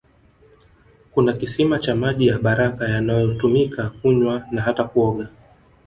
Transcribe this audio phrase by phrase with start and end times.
[1.11, 5.29] Kuna kisima cha maji ya baraka yanayotumika kunywa na hata kuoga